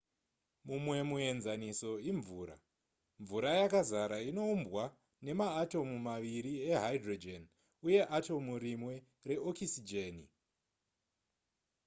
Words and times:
mumwe 0.67 0.97
muenzaniso 1.09 1.91
imvura 2.11 2.55
mvura 3.21 3.49
yakazara 3.61 4.17
inoumbwa 4.29 4.83
nemaatomu 5.25 5.95
maviri 6.07 6.53
ehydrogen 6.75 7.43
uye 7.87 8.01
atomu 8.17 8.53
rimwe 8.63 8.95
reokisijeni 9.27 10.25